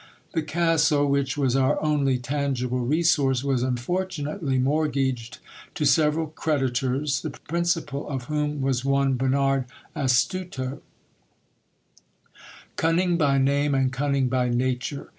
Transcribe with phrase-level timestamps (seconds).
[0.33, 5.37] The castle, ■which was our only tangible resource, was unfortunately mortgaged
[5.75, 10.81] to several creditors, the principal of whom was one Bernard Astute
[12.77, 15.07] Cunning by name, and cunning by nature